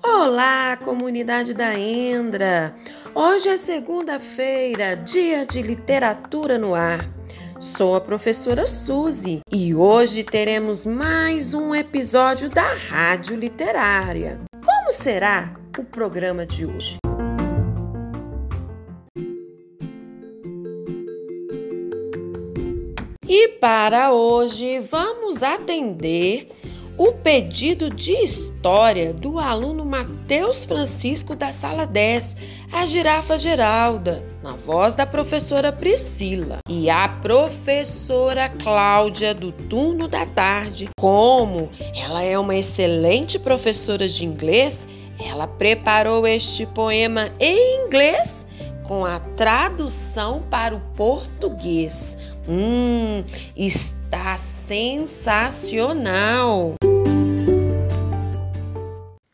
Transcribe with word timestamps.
Olá, 0.00 0.76
comunidade 0.76 1.52
da 1.52 1.76
Endra! 1.76 2.76
Hoje 3.12 3.48
é 3.48 3.56
segunda-feira, 3.56 4.94
dia 4.96 5.44
de 5.44 5.62
literatura 5.62 6.56
no 6.58 6.76
ar. 6.76 7.00
Sou 7.58 7.96
a 7.96 8.00
professora 8.00 8.68
Suzy 8.68 9.40
e 9.50 9.74
hoje 9.74 10.22
teremos 10.22 10.86
mais 10.86 11.52
um 11.52 11.74
episódio 11.74 12.48
da 12.48 12.72
Rádio 12.88 13.34
Literária. 13.34 14.42
Como 14.64 14.92
será 14.92 15.56
o 15.76 15.82
programa 15.82 16.46
de 16.46 16.64
hoje? 16.64 16.98
E 23.38 23.48
para 23.48 24.14
hoje 24.14 24.78
vamos 24.78 25.42
atender 25.42 26.48
o 26.96 27.12
pedido 27.12 27.90
de 27.90 28.12
história 28.12 29.12
do 29.12 29.38
aluno 29.38 29.84
Matheus 29.84 30.64
Francisco 30.64 31.36
da 31.36 31.52
sala 31.52 31.86
10, 31.86 32.36
a 32.72 32.86
girafa 32.86 33.36
Geralda, 33.36 34.26
na 34.42 34.52
voz 34.52 34.94
da 34.94 35.04
professora 35.04 35.70
Priscila, 35.70 36.60
e 36.66 36.88
a 36.88 37.10
professora 37.10 38.48
Cláudia 38.48 39.34
do 39.34 39.52
turno 39.52 40.08
da 40.08 40.24
tarde. 40.24 40.88
Como 40.98 41.68
ela 41.94 42.22
é 42.22 42.38
uma 42.38 42.56
excelente 42.56 43.38
professora 43.38 44.08
de 44.08 44.24
inglês, 44.24 44.88
ela 45.22 45.46
preparou 45.46 46.26
este 46.26 46.64
poema 46.64 47.30
em 47.38 47.84
inglês 47.84 48.46
com 48.84 49.04
a 49.04 49.18
tradução 49.18 50.42
para 50.48 50.74
o 50.74 50.80
português. 50.96 52.16
Hum, 52.48 53.24
está 53.56 54.38
sensacional! 54.38 56.76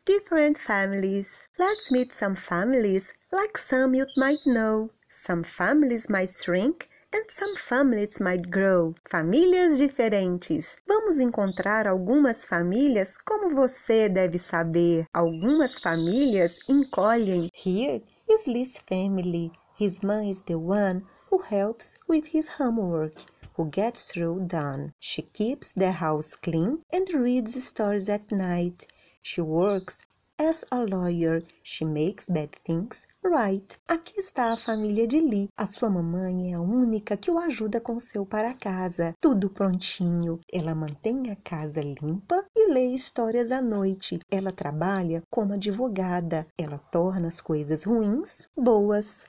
Different 0.06 0.56
families. 0.56 1.46
Let's 1.58 1.92
meet 1.92 2.14
some 2.14 2.34
families 2.34 3.12
like 3.30 3.58
some 3.58 3.94
you 3.94 4.06
might 4.16 4.38
know. 4.46 4.88
Some 5.10 5.44
families 5.44 6.08
might 6.08 6.30
shrink 6.30 6.88
and 7.12 7.22
some 7.28 7.54
families 7.54 8.18
might 8.18 8.50
grow. 8.50 8.94
Famílias 9.04 9.76
diferentes. 9.76 10.78
Vamos 10.88 11.20
encontrar 11.20 11.86
algumas 11.86 12.46
famílias 12.46 13.18
como 13.18 13.50
você 13.50 14.08
deve 14.08 14.38
saber. 14.38 15.04
Algumas 15.12 15.78
famílias 15.78 16.60
encolhem. 16.66 17.50
Here 17.52 18.02
is 18.26 18.46
Lee's 18.46 18.78
family. 18.78 19.52
His 19.78 20.02
mom 20.02 20.22
is 20.22 20.40
the 20.46 20.58
one 20.58 21.04
who 21.32 21.38
helps 21.38 21.94
with 22.06 22.26
his 22.26 22.46
homework, 22.58 23.14
who 23.54 23.64
gets 23.70 24.04
through 24.12 24.38
done. 24.46 24.92
She 25.00 25.22
keeps 25.22 25.72
their 25.72 25.92
house 25.92 26.36
clean 26.36 26.80
and 26.92 27.08
reads 27.14 27.54
stories 27.64 28.10
at 28.10 28.30
night. 28.30 28.86
She 29.22 29.40
works 29.40 30.02
as 30.38 30.62
a 30.70 30.84
lawyer. 30.84 31.40
She 31.62 31.86
makes 31.86 32.28
bad 32.28 32.50
things 32.66 33.06
right. 33.22 33.78
Aqui 33.88 34.18
está 34.18 34.52
a 34.52 34.58
família 34.58 35.06
de 35.06 35.20
Lee. 35.20 35.48
A 35.56 35.66
sua 35.66 35.88
mamãe 35.88 36.52
é 36.52 36.54
a 36.54 36.60
única 36.60 37.16
que 37.16 37.30
o 37.30 37.38
ajuda 37.38 37.80
com 37.80 37.98
seu 37.98 38.26
para 38.26 38.52
casa. 38.52 39.14
Tudo 39.18 39.48
prontinho. 39.48 40.38
Ela 40.52 40.74
mantém 40.74 41.30
a 41.30 41.36
casa 41.36 41.80
limpa 41.80 42.44
e 42.54 42.70
lê 42.70 42.88
histórias 42.88 43.50
à 43.50 43.62
noite. 43.62 44.20
Ela 44.30 44.52
trabalha 44.52 45.22
como 45.30 45.54
advogada. 45.54 46.46
Ela 46.58 46.78
torna 46.78 47.28
as 47.28 47.40
coisas 47.40 47.84
ruins 47.84 48.48
boas. 48.54 49.24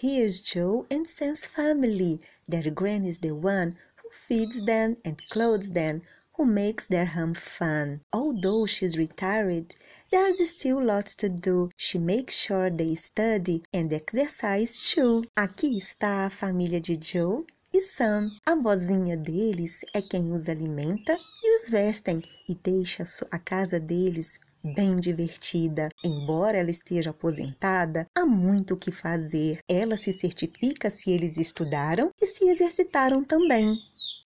Here's 0.00 0.40
Joe 0.40 0.86
and 0.92 1.08
Sam's 1.08 1.44
family. 1.44 2.20
Their 2.46 2.70
granny 2.70 3.08
is 3.08 3.18
the 3.18 3.34
one 3.34 3.76
who 3.96 4.08
feeds 4.12 4.64
them 4.64 4.96
and 5.04 5.20
clothes 5.28 5.70
them, 5.70 6.02
who 6.36 6.44
makes 6.44 6.86
their 6.86 7.06
home 7.06 7.34
fun. 7.34 8.02
Although 8.12 8.66
she's 8.66 8.96
retired, 8.96 9.74
there's 10.12 10.38
still 10.50 10.80
lots 10.80 11.16
to 11.16 11.28
do. 11.28 11.70
She 11.76 11.98
makes 11.98 12.36
sure 12.36 12.70
they 12.70 12.94
study 12.94 13.64
and 13.74 13.92
exercise 13.92 14.88
too. 14.88 15.24
Aqui 15.36 15.76
está 15.78 16.26
a 16.26 16.30
família 16.30 16.80
de 16.80 16.96
Joe 16.96 17.44
e 17.74 17.80
Sam. 17.80 18.30
A 18.46 18.54
vozinha 18.54 19.16
deles 19.16 19.84
é 19.92 20.00
quem 20.00 20.30
os 20.30 20.48
alimenta 20.48 21.18
e 21.42 21.60
os 21.60 21.70
vestem 21.70 22.22
e 22.48 22.54
deixa 22.54 23.02
a 23.32 23.38
casa 23.40 23.80
deles 23.80 24.38
bem 24.62 24.96
divertida. 24.96 25.88
Embora 26.04 26.58
ela 26.58 26.70
esteja 26.70 27.10
aposentada, 27.10 28.06
há 28.14 28.24
muito 28.26 28.74
o 28.74 28.76
que 28.76 28.90
fazer. 28.90 29.60
Ela 29.68 29.96
se 29.96 30.12
certifica 30.12 30.90
se 30.90 31.10
eles 31.10 31.36
estudaram 31.36 32.10
e 32.20 32.26
se 32.26 32.48
exercitaram 32.48 33.24
também. 33.24 33.76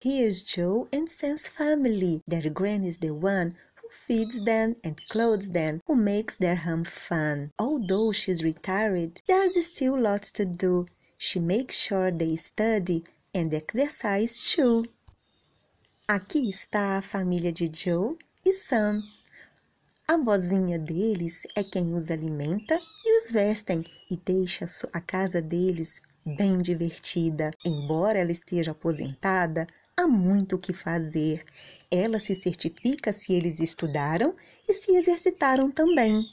Here's 0.02 0.42
Joe 0.42 0.88
and 0.94 1.08
Sam's 1.08 1.46
family. 1.46 2.22
Their 2.26 2.50
granny 2.50 2.88
is 2.88 2.96
the 2.96 3.10
one 3.10 3.54
who 3.82 3.90
feeds 4.06 4.42
them 4.44 4.76
and 4.82 4.94
clothes 5.10 5.48
them, 5.48 5.80
who 5.86 5.94
makes 5.94 6.38
their 6.38 6.56
home 6.56 6.84
fun. 6.84 7.50
Although 7.58 8.12
she's 8.12 8.42
retired, 8.42 9.20
there's 9.26 9.62
still 9.66 10.00
lots 10.00 10.30
to 10.32 10.46
do. 10.46 10.86
She 11.18 11.38
makes 11.38 11.76
sure 11.76 12.10
they 12.10 12.36
study 12.36 13.04
and 13.34 13.52
exercise 13.52 14.54
too. 14.54 14.86
Aqui 16.08 16.48
está 16.48 16.96
a 16.96 17.02
família 17.02 17.52
de 17.52 17.68
Joe 17.68 18.16
e 18.44 18.52
Sam. 18.54 19.02
A 20.10 20.16
vozinha 20.16 20.76
deles 20.76 21.46
é 21.54 21.62
quem 21.62 21.94
os 21.94 22.10
alimenta 22.10 22.80
e 23.06 23.22
os 23.22 23.30
vestem 23.30 23.84
e 24.10 24.16
deixa 24.16 24.66
a 24.92 25.00
casa 25.00 25.40
deles 25.40 26.00
bem 26.36 26.58
divertida. 26.58 27.52
Embora 27.64 28.18
ela 28.18 28.32
esteja 28.32 28.72
aposentada, 28.72 29.68
há 29.96 30.08
muito 30.08 30.56
o 30.56 30.58
que 30.58 30.72
fazer. 30.72 31.44
Ela 31.88 32.18
se 32.18 32.34
certifica 32.34 33.12
se 33.12 33.32
eles 33.32 33.60
estudaram 33.60 34.34
e 34.68 34.74
se 34.74 34.96
exercitaram 34.96 35.70
também. 35.70 36.26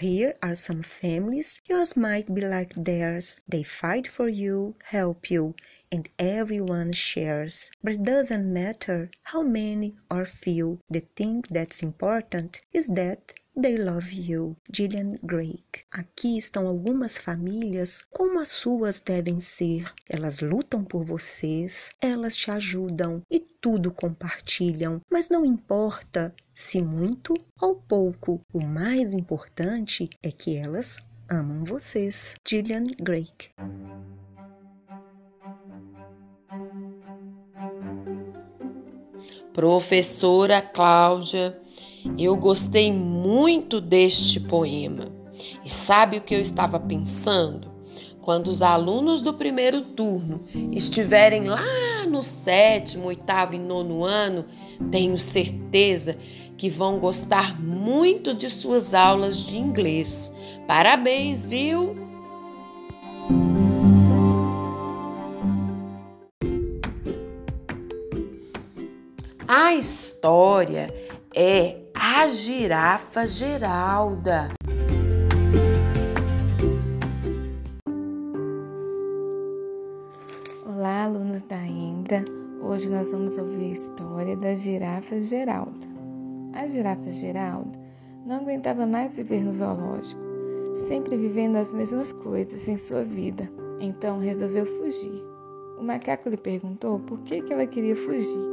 Here 0.00 0.34
are 0.42 0.56
some 0.56 0.82
families, 0.82 1.62
yours 1.66 1.96
might 1.96 2.34
be 2.34 2.40
like 2.40 2.74
theirs. 2.74 3.40
They 3.48 3.62
fight 3.62 4.08
for 4.08 4.28
you, 4.28 4.74
help 4.82 5.30
you, 5.30 5.54
and 5.92 6.08
everyone 6.18 6.90
shares. 6.90 7.70
But 7.80 7.92
it 7.92 8.02
doesn't 8.02 8.52
matter 8.52 9.12
how 9.22 9.42
many 9.42 9.94
or 10.10 10.26
few. 10.26 10.80
The 10.90 11.06
thing 11.14 11.44
that's 11.48 11.80
important 11.80 12.62
is 12.72 12.88
that 12.88 13.34
They 13.56 13.76
Love 13.76 14.12
You, 14.12 14.56
Gillian 14.68 15.16
Drake. 15.22 15.84
Aqui 15.92 16.38
estão 16.38 16.66
algumas 16.66 17.16
famílias 17.16 18.02
como 18.10 18.40
as 18.40 18.48
suas 18.48 19.00
devem 19.00 19.38
ser. 19.38 19.92
Elas 20.08 20.40
lutam 20.40 20.84
por 20.84 21.04
vocês, 21.04 21.92
elas 22.00 22.34
te 22.34 22.50
ajudam 22.50 23.22
e 23.30 23.38
tudo 23.38 23.92
compartilham, 23.92 25.00
mas 25.08 25.28
não 25.28 25.44
importa 25.44 26.34
se 26.54 26.80
muito 26.80 27.34
ou 27.60 27.74
pouco. 27.74 28.40
O 28.52 28.62
mais 28.62 29.12
importante 29.12 30.08
é 30.22 30.30
que 30.30 30.56
elas 30.56 31.02
amam 31.28 31.64
vocês. 31.64 32.34
Gillian 32.46 32.86
Drake. 33.00 33.50
Professora 39.52 40.60
Cláudia 40.60 41.60
eu 42.18 42.36
gostei 42.36 42.92
muito 42.92 43.80
deste 43.80 44.38
poema. 44.38 45.08
E 45.64 45.70
sabe 45.70 46.18
o 46.18 46.20
que 46.20 46.34
eu 46.34 46.40
estava 46.40 46.78
pensando? 46.78 47.72
Quando 48.20 48.48
os 48.48 48.62
alunos 48.62 49.22
do 49.22 49.34
primeiro 49.34 49.80
turno 49.80 50.44
estiverem 50.72 51.44
lá 51.44 52.06
no 52.08 52.22
sétimo, 52.22 53.06
oitavo 53.06 53.54
e 53.54 53.58
nono 53.58 54.04
ano, 54.04 54.44
tenho 54.90 55.18
certeza 55.18 56.16
que 56.56 56.68
vão 56.68 56.98
gostar 56.98 57.60
muito 57.60 58.34
de 58.34 58.48
suas 58.48 58.94
aulas 58.94 59.38
de 59.38 59.58
inglês. 59.58 60.32
Parabéns, 60.66 61.46
viu? 61.46 61.96
A 69.46 69.74
história 69.74 70.92
é 71.34 71.76
a 71.94 72.28
girafa 72.28 73.26
Geralda. 73.26 74.50
Olá, 80.64 81.04
alunos 81.04 81.42
da 81.42 81.56
Indra. 81.66 82.24
Hoje 82.62 82.90
nós 82.90 83.12
vamos 83.12 83.36
ouvir 83.38 83.70
a 83.70 83.72
história 83.72 84.36
da 84.36 84.54
girafa 84.54 85.20
Geralda. 85.20 85.93
A 86.64 86.66
girafa 86.66 87.10
Geralda 87.10 87.78
não 88.24 88.36
aguentava 88.36 88.86
mais 88.86 89.18
viver 89.18 89.44
no 89.44 89.52
zoológico, 89.52 90.22
sempre 90.72 91.14
vivendo 91.14 91.56
as 91.56 91.74
mesmas 91.74 92.10
coisas 92.10 92.66
em 92.66 92.78
sua 92.78 93.04
vida. 93.04 93.46
Então 93.78 94.18
resolveu 94.18 94.64
fugir. 94.64 95.22
O 95.78 95.82
macaco 95.82 96.30
lhe 96.30 96.38
perguntou 96.38 96.98
por 97.00 97.20
que, 97.20 97.42
que 97.42 97.52
ela 97.52 97.66
queria 97.66 97.94
fugir 97.94 98.48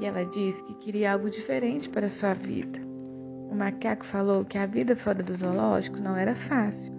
e 0.00 0.06
ela 0.06 0.24
disse 0.24 0.64
que 0.64 0.72
queria 0.76 1.12
algo 1.12 1.28
diferente 1.28 1.90
para 1.90 2.08
sua 2.08 2.32
vida. 2.32 2.80
O 3.50 3.54
macaco 3.54 4.06
falou 4.06 4.46
que 4.46 4.56
a 4.56 4.64
vida 4.64 4.96
fora 4.96 5.22
do 5.22 5.34
zoológico 5.34 6.00
não 6.00 6.16
era 6.16 6.34
fácil, 6.34 6.94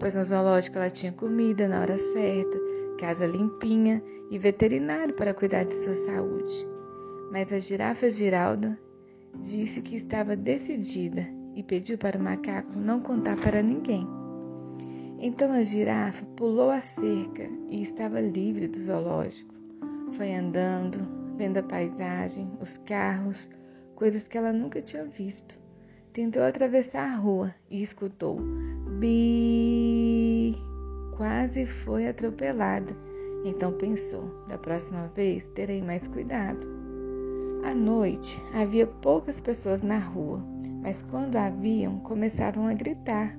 pois 0.00 0.16
no 0.16 0.24
zoológico 0.24 0.78
ela 0.78 0.90
tinha 0.90 1.12
comida 1.12 1.68
na 1.68 1.80
hora 1.80 1.96
certa, 1.96 2.58
casa 2.98 3.24
limpinha 3.24 4.02
e 4.32 4.36
veterinário 4.36 5.14
para 5.14 5.32
cuidar 5.32 5.62
de 5.62 5.76
sua 5.76 5.94
saúde. 5.94 6.66
Mas 7.30 7.52
a 7.52 7.60
girafa 7.60 8.10
Giralda 8.10 8.76
disse 9.40 9.80
que 9.80 9.96
estava 9.96 10.36
decidida 10.36 11.26
e 11.54 11.62
pediu 11.62 11.98
para 11.98 12.18
o 12.18 12.22
macaco 12.22 12.78
não 12.78 13.00
contar 13.00 13.36
para 13.36 13.62
ninguém. 13.62 14.06
Então 15.18 15.52
a 15.52 15.62
girafa 15.62 16.24
pulou 16.36 16.70
a 16.70 16.80
cerca 16.80 17.48
e 17.70 17.80
estava 17.80 18.20
livre 18.20 18.66
do 18.66 18.76
zoológico. 18.76 19.54
Foi 20.12 20.34
andando, 20.34 20.98
vendo 21.36 21.58
a 21.58 21.62
paisagem, 21.62 22.50
os 22.60 22.78
carros, 22.78 23.48
coisas 23.94 24.26
que 24.26 24.36
ela 24.36 24.52
nunca 24.52 24.82
tinha 24.82 25.04
visto. 25.04 25.60
Tentou 26.12 26.42
atravessar 26.42 27.08
a 27.08 27.16
rua 27.16 27.54
e 27.70 27.80
escutou 27.82 28.40
bi. 28.98 30.54
Quase 31.16 31.64
foi 31.66 32.08
atropelada. 32.08 32.94
Então 33.44 33.72
pensou: 33.72 34.44
da 34.48 34.58
próxima 34.58 35.10
vez 35.14 35.48
terei 35.48 35.80
mais 35.80 36.06
cuidado. 36.08 36.81
À 37.62 37.74
noite 37.74 38.42
havia 38.54 38.86
poucas 38.86 39.40
pessoas 39.40 39.82
na 39.82 39.98
rua, 39.98 40.40
mas 40.82 41.02
quando 41.02 41.36
haviam, 41.36 41.98
começavam 42.00 42.66
a 42.66 42.74
gritar. 42.74 43.36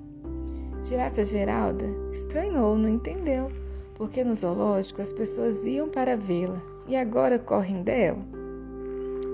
Girafa 0.84 1.24
Geralda 1.24 1.86
estranhou, 2.12 2.78
não 2.78 2.90
entendeu, 2.90 3.52
porque 3.96 4.24
no 4.24 4.36
zoológico 4.36 5.02
as 5.02 5.14
pessoas 5.14 5.66
iam 5.66 5.90
para 5.90 6.18
vê-la 6.18 6.62
e 6.88 6.96
agora 6.96 7.40
correm 7.40 7.84
dela. 7.84 8.20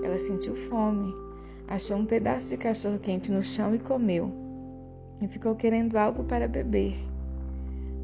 Ela 0.02 0.18
sentiu 0.18 0.54
fome 0.54 1.14
Achou 1.70 1.98
um 1.98 2.04
pedaço 2.04 2.48
de 2.48 2.56
cachorro 2.56 2.98
quente 2.98 3.30
no 3.30 3.44
chão 3.44 3.72
e 3.72 3.78
comeu. 3.78 4.32
E 5.22 5.28
ficou 5.28 5.54
querendo 5.54 5.96
algo 5.96 6.24
para 6.24 6.48
beber. 6.48 6.96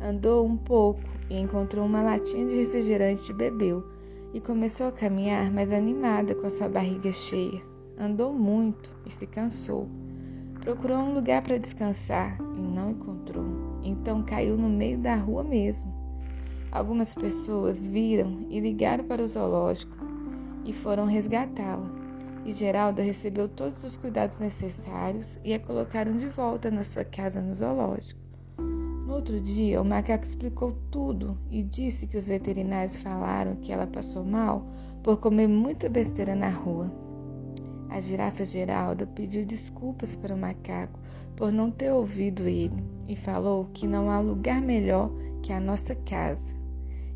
Andou 0.00 0.46
um 0.46 0.56
pouco 0.56 1.00
e 1.28 1.36
encontrou 1.36 1.84
uma 1.84 2.00
latinha 2.00 2.46
de 2.46 2.54
refrigerante 2.58 3.32
e 3.32 3.34
bebeu. 3.34 3.84
E 4.32 4.40
começou 4.40 4.88
a 4.88 4.92
caminhar 4.92 5.50
mais 5.50 5.72
animada 5.72 6.34
com 6.34 6.46
a 6.46 6.50
sua 6.50 6.68
barriga 6.68 7.12
cheia. 7.12 7.62
Andou 7.98 8.32
muito 8.32 8.94
e 9.06 9.10
se 9.10 9.26
cansou. 9.26 9.88
Procurou 10.60 10.98
um 10.98 11.14
lugar 11.14 11.42
para 11.42 11.58
descansar 11.58 12.38
e 12.56 12.60
não 12.60 12.90
encontrou. 12.90 13.44
Então 13.82 14.22
caiu 14.22 14.56
no 14.56 14.68
meio 14.68 14.98
da 14.98 15.14
rua 15.14 15.44
mesmo. 15.44 15.94
Algumas 16.70 17.14
pessoas 17.14 17.86
viram 17.86 18.46
e 18.50 18.60
ligaram 18.60 19.04
para 19.04 19.22
o 19.22 19.26
zoológico 19.26 19.96
e 20.64 20.72
foram 20.72 21.06
resgatá-la 21.06 22.06
e 22.46 22.52
Geralda 22.52 23.02
recebeu 23.02 23.48
todos 23.48 23.82
os 23.82 23.96
cuidados 23.96 24.38
necessários 24.38 25.38
e 25.44 25.52
a 25.52 25.58
colocaram 25.58 26.16
de 26.16 26.28
volta 26.28 26.70
na 26.70 26.84
sua 26.84 27.04
casa 27.04 27.42
no 27.42 27.52
zoológico. 27.52 28.25
Outro 29.16 29.40
dia, 29.40 29.80
o 29.80 29.84
macaco 29.84 30.26
explicou 30.26 30.76
tudo 30.90 31.38
e 31.50 31.62
disse 31.62 32.06
que 32.06 32.18
os 32.18 32.28
veterinários 32.28 32.98
falaram 32.98 33.56
que 33.56 33.72
ela 33.72 33.86
passou 33.86 34.22
mal 34.22 34.66
por 35.02 35.16
comer 35.16 35.48
muita 35.48 35.88
besteira 35.88 36.34
na 36.34 36.50
rua. 36.50 36.92
A 37.88 37.98
girafa 37.98 38.44
Geralda 38.44 39.06
pediu 39.06 39.46
desculpas 39.46 40.14
para 40.14 40.34
o 40.34 40.38
macaco 40.38 41.00
por 41.34 41.50
não 41.50 41.70
ter 41.70 41.90
ouvido 41.90 42.46
ele 42.46 42.84
e 43.08 43.16
falou 43.16 43.70
que 43.72 43.86
não 43.86 44.10
há 44.10 44.20
lugar 44.20 44.60
melhor 44.60 45.10
que 45.42 45.50
a 45.50 45.58
nossa 45.58 45.94
casa. 45.94 46.54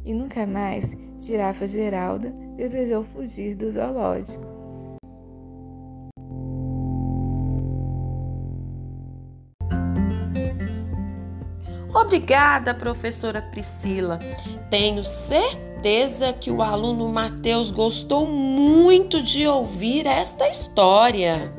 E 0.02 0.14
nunca 0.14 0.46
mais 0.46 0.90
Girafa 1.18 1.66
Geralda 1.66 2.34
desejou 2.56 3.04
fugir 3.04 3.54
do 3.54 3.70
zoológico. 3.70 4.59
Obrigada, 12.00 12.72
professora 12.72 13.42
Priscila. 13.42 14.18
Tenho 14.70 15.04
certeza 15.04 16.32
que 16.32 16.50
o 16.50 16.62
aluno 16.62 17.06
Mateus 17.08 17.70
gostou 17.70 18.26
muito 18.26 19.22
de 19.22 19.46
ouvir 19.46 20.06
esta 20.06 20.48
história. 20.48 21.52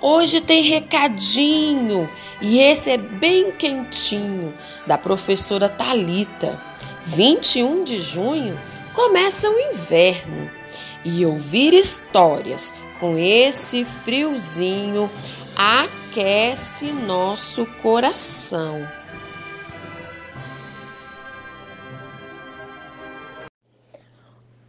Hoje 0.00 0.40
tem 0.40 0.64
recadinho 0.64 2.10
e 2.40 2.58
esse 2.58 2.90
é 2.90 2.98
bem 2.98 3.52
quentinho 3.52 4.52
da 4.84 4.98
professora 4.98 5.68
Talita. 5.68 6.60
21 7.04 7.84
de 7.84 8.00
junho 8.00 8.58
começa 8.94 9.48
o 9.48 9.58
inverno 9.60 10.50
e 11.04 11.24
ouvir 11.24 11.72
histórias 11.72 12.74
com 12.98 13.16
esse 13.16 13.84
friozinho 13.84 15.10
aquece 15.56 16.92
nosso 16.92 17.64
coração. 17.80 18.86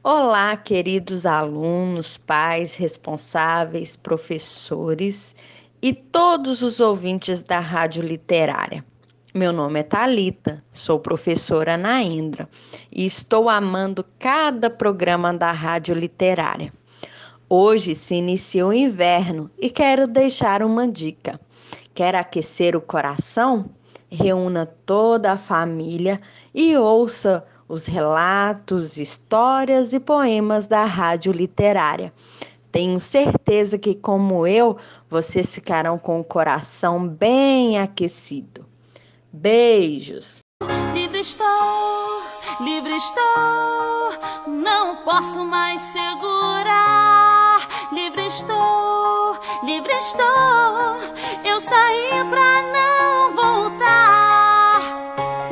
Olá, 0.03 0.55
queridos 0.57 1.25
alunos, 1.25 2.17
pais, 2.17 2.75
responsáveis, 2.75 3.95
professores 3.95 5.35
e 5.81 5.93
todos 5.93 6.61
os 6.61 6.79
ouvintes 6.79 7.43
da 7.43 7.59
Rádio 7.59 8.01
Literária. 8.01 8.83
Meu 9.35 9.53
nome 9.53 9.81
é 9.81 9.83
Talita, 9.83 10.63
sou 10.73 10.99
professora 10.99 11.77
na 11.77 12.01
Indra 12.01 12.49
e 12.91 13.05
estou 13.05 13.47
amando 13.49 14.03
cada 14.17 14.69
programa 14.69 15.31
da 15.33 15.51
Rádio 15.51 15.93
Literária. 15.93 16.73
Hoje 17.51 17.95
se 17.95 18.13
inicia 18.13 18.67
o 18.67 18.71
inverno 18.71 19.49
e 19.57 19.71
quero 19.71 20.07
deixar 20.07 20.61
uma 20.61 20.87
dica. 20.87 21.39
Quer 21.95 22.15
aquecer 22.15 22.75
o 22.75 22.81
coração? 22.81 23.71
Reúna 24.07 24.67
toda 24.85 25.31
a 25.31 25.37
família 25.37 26.21
e 26.53 26.77
ouça 26.77 27.43
os 27.67 27.87
relatos, 27.87 28.97
histórias 28.97 29.93
e 29.93 29.99
poemas 29.99 30.67
da 30.67 30.85
Rádio 30.85 31.31
Literária. 31.31 32.13
Tenho 32.71 32.99
certeza 32.99 33.79
que, 33.79 33.95
como 33.95 34.45
eu, 34.45 34.77
vocês 35.09 35.51
ficarão 35.51 35.97
com 35.97 36.19
o 36.19 36.23
coração 36.23 37.07
bem 37.07 37.79
aquecido. 37.79 38.63
Beijos. 39.33 40.39
Livre 40.93 41.19
estou, 41.19 42.21
livre 42.61 42.95
estou, 42.95 44.51
não 44.51 44.97
posso 44.97 45.43
mais 45.45 45.81
segurar. 45.81 47.18
Estou, 48.29 49.39
livre 49.63 49.91
estou, 49.91 50.21
eu 51.43 51.59
saí 51.59 52.23
pra 52.29 52.61
não 52.75 53.33
voltar. 53.33 54.81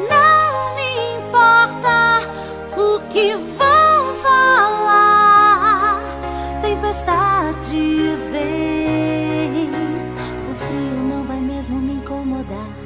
Não 0.07 0.75
me 0.75 1.17
importa 1.17 2.21
o 2.79 2.99
que 3.09 3.33
vão 3.33 4.15
falar. 4.21 5.99
Tempestade 6.61 8.15
vem, 8.31 9.71
o 10.51 10.55
frio 10.55 10.99
não 11.09 11.23
vai 11.23 11.39
mesmo 11.39 11.79
me 11.79 11.93
incomodar. 11.93 12.77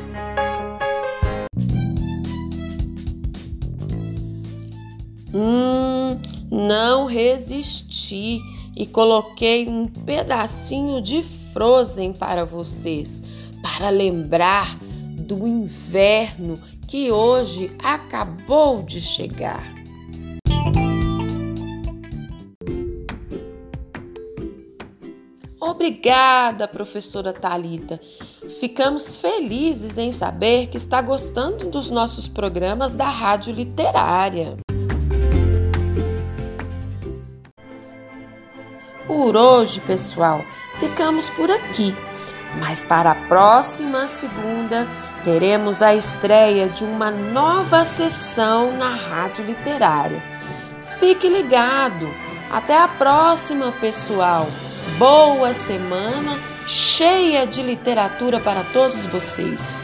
Hum, 5.33 6.17
não 6.49 7.07
resisti 7.07 8.39
e 8.81 8.85
coloquei 8.87 9.69
um 9.69 9.85
pedacinho 9.85 10.99
de 10.99 11.21
Frozen 11.21 12.13
para 12.13 12.43
vocês, 12.43 13.21
para 13.61 13.91
lembrar 13.91 14.75
do 15.19 15.47
inverno 15.47 16.59
que 16.87 17.11
hoje 17.11 17.69
acabou 17.83 18.81
de 18.81 18.99
chegar. 18.99 19.71
Obrigada, 25.59 26.67
professora 26.67 27.31
Talita. 27.31 28.01
Ficamos 28.59 29.19
felizes 29.19 29.99
em 29.99 30.11
saber 30.11 30.69
que 30.69 30.77
está 30.77 31.03
gostando 31.03 31.69
dos 31.69 31.91
nossos 31.91 32.27
programas 32.27 32.93
da 32.93 33.07
Rádio 33.11 33.53
Literária. 33.53 34.57
Por 39.11 39.35
hoje, 39.35 39.81
pessoal, 39.81 40.41
ficamos 40.79 41.29
por 41.31 41.51
aqui. 41.51 41.93
Mas 42.61 42.81
para 42.81 43.11
a 43.11 43.15
próxima 43.15 44.07
segunda 44.07 44.87
teremos 45.25 45.81
a 45.81 45.93
estreia 45.93 46.69
de 46.69 46.85
uma 46.85 47.11
nova 47.11 47.83
sessão 47.83 48.71
na 48.77 48.87
Rádio 48.87 49.43
Literária. 49.43 50.23
Fique 50.97 51.27
ligado. 51.27 52.09
Até 52.49 52.77
a 52.77 52.87
próxima, 52.87 53.73
pessoal. 53.81 54.47
Boa 54.97 55.53
semana 55.53 56.39
cheia 56.65 57.45
de 57.45 57.61
literatura 57.61 58.39
para 58.39 58.63
todos 58.63 59.05
vocês. 59.07 59.81